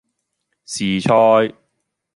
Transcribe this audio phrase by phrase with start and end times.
[0.65, 1.53] 時菜